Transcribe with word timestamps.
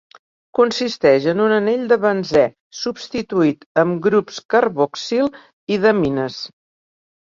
Consisteix 0.59 1.25
en 1.33 1.41
un 1.47 1.51
anell 1.57 1.83
de 1.91 1.97
benzè 2.07 2.43
substituït 2.79 3.69
amb 3.85 4.01
grups 4.07 4.41
carboxil 4.55 5.31
i 5.77 5.79
d'amines. 5.85 6.41